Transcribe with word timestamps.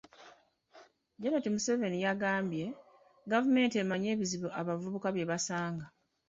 Janet 1.21 1.45
Museveni 1.53 1.97
yagambye, 2.05 2.65
gavumenti 3.31 3.75
emanyi 3.83 4.07
ebizibu 4.15 4.47
abavuka 4.59 5.07
bye 5.11 5.29
basanga. 5.31 5.85